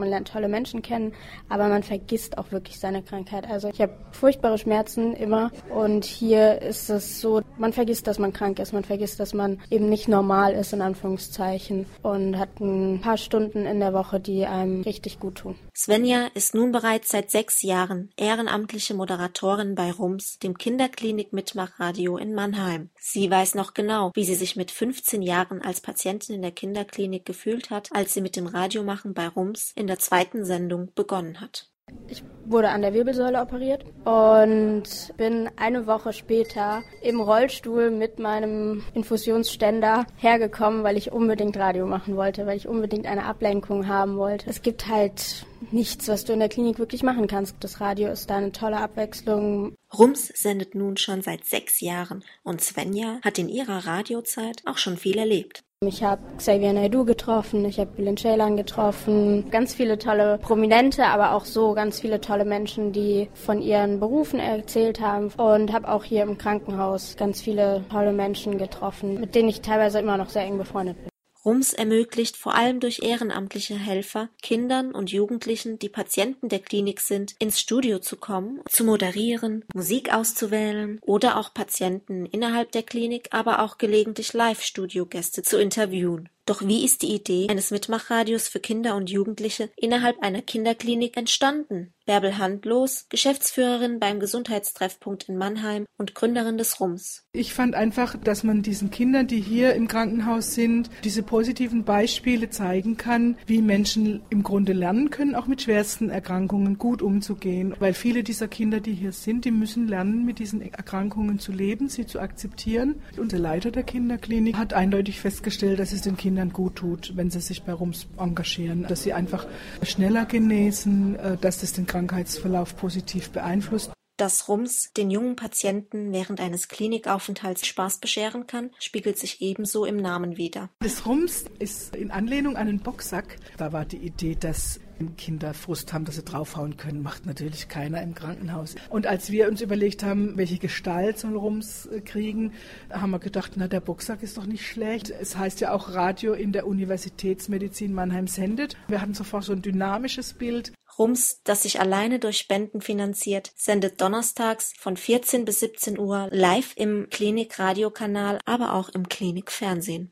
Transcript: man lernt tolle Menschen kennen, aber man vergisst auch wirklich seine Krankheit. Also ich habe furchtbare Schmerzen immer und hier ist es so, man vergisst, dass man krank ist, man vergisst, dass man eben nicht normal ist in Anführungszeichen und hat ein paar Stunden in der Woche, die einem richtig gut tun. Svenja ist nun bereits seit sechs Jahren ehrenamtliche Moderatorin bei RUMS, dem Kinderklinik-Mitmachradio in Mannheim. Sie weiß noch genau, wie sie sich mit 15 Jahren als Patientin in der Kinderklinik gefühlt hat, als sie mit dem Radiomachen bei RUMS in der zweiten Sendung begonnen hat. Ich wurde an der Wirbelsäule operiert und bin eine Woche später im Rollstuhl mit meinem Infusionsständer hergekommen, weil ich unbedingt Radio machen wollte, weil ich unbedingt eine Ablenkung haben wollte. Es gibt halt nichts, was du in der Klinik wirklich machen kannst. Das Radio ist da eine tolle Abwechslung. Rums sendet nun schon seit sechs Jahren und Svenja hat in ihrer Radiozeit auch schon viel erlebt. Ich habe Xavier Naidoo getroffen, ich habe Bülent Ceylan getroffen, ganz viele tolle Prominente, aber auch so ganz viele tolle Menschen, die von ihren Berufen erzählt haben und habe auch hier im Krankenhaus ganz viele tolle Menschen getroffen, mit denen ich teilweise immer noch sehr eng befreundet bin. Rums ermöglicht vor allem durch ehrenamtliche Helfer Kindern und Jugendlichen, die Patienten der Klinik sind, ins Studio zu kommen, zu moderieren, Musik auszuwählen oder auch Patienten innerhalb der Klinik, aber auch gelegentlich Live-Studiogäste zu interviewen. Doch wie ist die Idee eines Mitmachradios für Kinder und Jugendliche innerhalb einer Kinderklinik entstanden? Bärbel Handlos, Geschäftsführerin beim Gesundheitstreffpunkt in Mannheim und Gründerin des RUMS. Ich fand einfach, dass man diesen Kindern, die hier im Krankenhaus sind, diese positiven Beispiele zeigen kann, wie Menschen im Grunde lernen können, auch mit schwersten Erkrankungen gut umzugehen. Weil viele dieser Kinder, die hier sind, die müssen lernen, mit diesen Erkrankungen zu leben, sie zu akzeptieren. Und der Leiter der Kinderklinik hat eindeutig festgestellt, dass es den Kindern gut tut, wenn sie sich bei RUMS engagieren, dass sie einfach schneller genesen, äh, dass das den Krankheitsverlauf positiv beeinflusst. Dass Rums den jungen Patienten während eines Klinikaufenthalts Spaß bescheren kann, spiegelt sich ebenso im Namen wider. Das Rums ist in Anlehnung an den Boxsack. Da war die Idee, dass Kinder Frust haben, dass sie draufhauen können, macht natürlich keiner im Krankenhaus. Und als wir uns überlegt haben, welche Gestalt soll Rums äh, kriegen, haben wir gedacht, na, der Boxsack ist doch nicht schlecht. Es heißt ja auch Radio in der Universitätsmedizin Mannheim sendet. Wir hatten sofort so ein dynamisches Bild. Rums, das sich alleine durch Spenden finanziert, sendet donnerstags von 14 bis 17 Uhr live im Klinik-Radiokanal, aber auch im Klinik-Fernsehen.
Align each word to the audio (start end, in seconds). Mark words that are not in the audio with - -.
man 0.00 0.08
lernt 0.08 0.28
tolle 0.28 0.48
Menschen 0.48 0.82
kennen, 0.82 1.14
aber 1.48 1.68
man 1.68 1.82
vergisst 1.84 2.38
auch 2.38 2.50
wirklich 2.50 2.80
seine 2.80 3.02
Krankheit. 3.02 3.48
Also 3.48 3.68
ich 3.68 3.80
habe 3.80 3.92
furchtbare 4.10 4.58
Schmerzen 4.58 5.14
immer 5.14 5.52
und 5.68 6.04
hier 6.04 6.60
ist 6.62 6.90
es 6.90 7.20
so, 7.20 7.42
man 7.58 7.72
vergisst, 7.72 8.06
dass 8.06 8.18
man 8.18 8.32
krank 8.32 8.58
ist, 8.58 8.72
man 8.72 8.84
vergisst, 8.84 9.20
dass 9.20 9.34
man 9.34 9.60
eben 9.70 9.88
nicht 9.88 10.08
normal 10.08 10.54
ist 10.54 10.72
in 10.72 10.82
Anführungszeichen 10.82 11.86
und 12.02 12.38
hat 12.38 12.60
ein 12.60 13.00
paar 13.00 13.16
Stunden 13.16 13.66
in 13.66 13.78
der 13.78 13.92
Woche, 13.92 14.18
die 14.18 14.46
einem 14.46 14.82
richtig 14.82 15.20
gut 15.20 15.36
tun. 15.36 15.54
Svenja 15.76 16.28
ist 16.34 16.54
nun 16.54 16.72
bereits 16.72 17.10
seit 17.10 17.30
sechs 17.30 17.62
Jahren 17.62 18.10
ehrenamtliche 18.16 18.94
Moderatorin 18.94 19.74
bei 19.74 19.90
RUMS, 19.92 20.38
dem 20.38 20.56
Kinderklinik-Mitmachradio 20.58 22.16
in 22.16 22.34
Mannheim. 22.34 22.90
Sie 22.98 23.30
weiß 23.30 23.54
noch 23.54 23.74
genau, 23.74 24.10
wie 24.14 24.24
sie 24.24 24.34
sich 24.34 24.56
mit 24.56 24.70
15 24.70 25.22
Jahren 25.22 25.62
als 25.62 25.80
Patientin 25.80 26.34
in 26.36 26.42
der 26.42 26.50
Kinderklinik 26.50 27.24
gefühlt 27.24 27.70
hat, 27.70 27.88
als 27.92 28.14
sie 28.14 28.20
mit 28.20 28.36
dem 28.36 28.46
Radiomachen 28.46 29.14
bei 29.14 29.28
RUMS 29.28 29.72
in 29.74 29.86
der 29.90 29.98
zweiten 29.98 30.44
Sendung 30.44 30.92
begonnen 30.94 31.40
hat. 31.40 31.70
Ich 32.08 32.22
wurde 32.44 32.70
an 32.70 32.82
der 32.82 32.94
Wirbelsäule 32.94 33.40
operiert 33.40 33.84
und 34.04 34.84
bin 35.16 35.48
eine 35.56 35.86
Woche 35.86 36.12
später 36.12 36.82
im 37.02 37.20
Rollstuhl 37.20 37.90
mit 37.90 38.18
meinem 38.18 38.82
Infusionsständer 38.94 40.06
hergekommen, 40.16 40.82
weil 40.82 40.96
ich 40.96 41.12
unbedingt 41.12 41.56
Radio 41.56 41.86
machen 41.86 42.16
wollte, 42.16 42.46
weil 42.46 42.56
ich 42.56 42.66
unbedingt 42.66 43.06
eine 43.06 43.24
Ablenkung 43.24 43.86
haben 43.86 44.16
wollte. 44.16 44.48
Es 44.48 44.62
gibt 44.62 44.88
halt 44.88 45.46
nichts, 45.70 46.08
was 46.08 46.24
du 46.24 46.32
in 46.32 46.40
der 46.40 46.48
Klinik 46.48 46.78
wirklich 46.78 47.02
machen 47.02 47.26
kannst. 47.26 47.56
Das 47.60 47.80
Radio 47.80 48.10
ist 48.10 48.30
da 48.30 48.36
eine 48.36 48.52
tolle 48.52 48.78
Abwechslung. 48.78 49.74
Rums 49.96 50.28
sendet 50.28 50.74
nun 50.74 50.96
schon 50.96 51.22
seit 51.22 51.44
sechs 51.44 51.80
Jahren 51.80 52.24
und 52.42 52.60
Svenja 52.60 53.20
hat 53.22 53.38
in 53.38 53.48
ihrer 53.48 53.86
Radiozeit 53.86 54.62
auch 54.66 54.78
schon 54.78 54.96
viel 54.96 55.18
erlebt. 55.18 55.64
Ich 55.86 56.04
habe 56.04 56.20
Xavier 56.36 56.74
Naidoo 56.74 57.06
getroffen, 57.06 57.64
ich 57.64 57.80
habe 57.80 57.90
Bülent 57.92 58.20
Ceylan 58.20 58.54
getroffen, 58.54 59.50
ganz 59.50 59.72
viele 59.72 59.96
tolle 59.96 60.36
Prominente, 60.36 61.06
aber 61.06 61.32
auch 61.32 61.46
so 61.46 61.72
ganz 61.72 62.00
viele 62.00 62.20
tolle 62.20 62.44
Menschen, 62.44 62.92
die 62.92 63.30
von 63.32 63.62
ihren 63.62 63.98
Berufen 63.98 64.40
erzählt 64.40 65.00
haben 65.00 65.28
und 65.38 65.72
habe 65.72 65.88
auch 65.88 66.04
hier 66.04 66.24
im 66.24 66.36
Krankenhaus 66.36 67.16
ganz 67.16 67.40
viele 67.40 67.82
tolle 67.90 68.12
Menschen 68.12 68.58
getroffen, 68.58 69.18
mit 69.20 69.34
denen 69.34 69.48
ich 69.48 69.62
teilweise 69.62 70.00
immer 70.00 70.18
noch 70.18 70.28
sehr 70.28 70.42
eng 70.42 70.58
befreundet 70.58 70.98
bin. 70.98 71.10
Rums 71.44 71.72
ermöglicht 71.72 72.36
vor 72.36 72.54
allem 72.54 72.80
durch 72.80 73.00
ehrenamtliche 73.02 73.74
Helfer 73.74 74.28
Kindern 74.42 74.92
und 74.92 75.10
Jugendlichen, 75.10 75.78
die 75.78 75.88
Patienten 75.88 76.48
der 76.48 76.58
Klinik 76.58 77.00
sind, 77.00 77.34
ins 77.38 77.58
Studio 77.58 77.98
zu 77.98 78.16
kommen, 78.16 78.60
zu 78.68 78.84
moderieren, 78.84 79.64
Musik 79.74 80.12
auszuwählen 80.12 80.98
oder 81.02 81.38
auch 81.38 81.54
Patienten 81.54 82.26
innerhalb 82.26 82.72
der 82.72 82.82
Klinik, 82.82 83.28
aber 83.30 83.62
auch 83.62 83.78
gelegentlich 83.78 84.32
Live-Studiogäste 84.34 85.42
zu 85.42 85.58
interviewen. 85.58 86.28
Doch 86.50 86.62
wie 86.62 86.84
ist 86.84 87.02
die 87.02 87.14
Idee 87.14 87.46
eines 87.48 87.70
Mitmachradios 87.70 88.48
für 88.48 88.58
Kinder 88.58 88.96
und 88.96 89.08
Jugendliche 89.08 89.70
innerhalb 89.76 90.20
einer 90.20 90.42
Kinderklinik 90.42 91.16
entstanden? 91.16 91.94
Bärbel 92.06 92.38
Handlos, 92.38 93.06
Geschäftsführerin 93.08 94.00
beim 94.00 94.18
Gesundheitstreffpunkt 94.18 95.28
in 95.28 95.36
Mannheim 95.36 95.86
und 95.96 96.16
Gründerin 96.16 96.58
des 96.58 96.80
RUMS. 96.80 97.24
Ich 97.32 97.54
fand 97.54 97.76
einfach, 97.76 98.16
dass 98.16 98.42
man 98.42 98.62
diesen 98.62 98.90
Kindern, 98.90 99.28
die 99.28 99.40
hier 99.40 99.74
im 99.74 99.86
Krankenhaus 99.86 100.56
sind, 100.56 100.90
diese 101.04 101.22
positiven 101.22 101.84
Beispiele 101.84 102.50
zeigen 102.50 102.96
kann, 102.96 103.36
wie 103.46 103.62
Menschen 103.62 104.22
im 104.28 104.42
Grunde 104.42 104.72
lernen 104.72 105.10
können, 105.10 105.36
auch 105.36 105.46
mit 105.46 105.62
schwersten 105.62 106.10
Erkrankungen 106.10 106.78
gut 106.78 107.00
umzugehen. 107.00 107.76
Weil 107.78 107.94
viele 107.94 108.24
dieser 108.24 108.48
Kinder, 108.48 108.80
die 108.80 108.94
hier 108.94 109.12
sind, 109.12 109.44
die 109.44 109.52
müssen 109.52 109.86
lernen, 109.86 110.24
mit 110.24 110.40
diesen 110.40 110.62
Erkrankungen 110.62 111.38
zu 111.38 111.52
leben, 111.52 111.88
sie 111.88 112.06
zu 112.06 112.18
akzeptieren. 112.18 112.96
Und 113.18 113.30
der 113.30 113.38
Leiter 113.38 113.70
der 113.70 113.84
Kinderklinik 113.84 114.56
hat 114.56 114.72
eindeutig 114.72 115.20
festgestellt, 115.20 115.78
dass 115.78 115.92
es 115.92 116.02
den 116.02 116.16
Kindern 116.16 116.39
gut 116.48 116.76
tut, 116.76 117.12
wenn 117.16 117.30
sie 117.30 117.40
sich 117.40 117.62
bei 117.62 117.72
RUMS 117.72 118.06
engagieren, 118.18 118.86
dass 118.88 119.02
sie 119.02 119.12
einfach 119.12 119.46
schneller 119.82 120.24
genesen, 120.24 121.16
äh, 121.16 121.36
dass 121.36 121.60
das 121.60 121.74
den 121.74 121.86
Krankheitsverlauf 121.86 122.76
positiv 122.76 123.30
beeinflusst. 123.30 123.92
Dass 124.20 124.50
Rums 124.50 124.92
den 124.98 125.10
jungen 125.10 125.34
Patienten 125.34 126.12
während 126.12 126.42
eines 126.42 126.68
Klinikaufenthalts 126.68 127.66
Spaß 127.66 128.00
bescheren 128.00 128.46
kann, 128.46 128.68
spiegelt 128.78 129.16
sich 129.16 129.40
ebenso 129.40 129.86
im 129.86 129.96
Namen 129.96 130.36
wider. 130.36 130.68
Das 130.80 131.06
Rums 131.06 131.46
ist 131.58 131.96
in 131.96 132.10
Anlehnung 132.10 132.56
an 132.56 132.66
den 132.66 132.80
Boxsack. 132.80 133.36
Da 133.56 133.72
war 133.72 133.86
die 133.86 133.96
Idee, 133.96 134.36
dass 134.38 134.78
Kinder 135.16 135.54
Frust 135.54 135.94
haben, 135.94 136.04
dass 136.04 136.16
sie 136.16 136.22
draufhauen 136.22 136.76
können, 136.76 137.02
macht 137.02 137.24
natürlich 137.24 137.68
keiner 137.68 138.02
im 138.02 138.14
Krankenhaus. 138.14 138.74
Und 138.90 139.06
als 139.06 139.30
wir 139.30 139.48
uns 139.48 139.62
überlegt 139.62 140.02
haben, 140.02 140.36
welche 140.36 140.58
Gestalt 140.58 141.18
soll 141.18 141.36
Rums 141.36 141.86
äh, 141.86 142.02
kriegen, 142.02 142.52
haben 142.90 143.12
wir 143.12 143.20
gedacht, 143.20 143.52
na, 143.56 143.68
der 143.68 143.80
Boxsack 143.80 144.22
ist 144.22 144.36
doch 144.36 144.44
nicht 144.44 144.66
schlecht. 144.66 145.08
Es 145.08 145.38
heißt 145.38 145.62
ja 145.62 145.72
auch 145.72 145.94
Radio 145.94 146.34
in 146.34 146.52
der 146.52 146.66
Universitätsmedizin 146.66 147.94
Mannheim 147.94 148.26
sendet. 148.26 148.76
Wir 148.88 149.00
hatten 149.00 149.14
sofort 149.14 149.44
so 149.44 149.52
ein 149.52 149.62
dynamisches 149.62 150.34
Bild. 150.34 150.72
Rums, 151.00 151.40
das 151.44 151.62
sich 151.62 151.80
alleine 151.80 152.18
durch 152.18 152.38
Spenden 152.38 152.80
finanziert, 152.80 153.52
sendet 153.56 154.00
donnerstags 154.00 154.72
von 154.78 154.96
14 154.96 155.44
bis 155.44 155.60
17 155.60 155.98
Uhr 155.98 156.28
live 156.30 156.74
im 156.76 157.08
Klinik-Radiokanal, 157.10 158.38
aber 158.44 158.74
auch 158.74 158.90
im 158.90 159.08
Klinik-Fernsehen. 159.08 160.08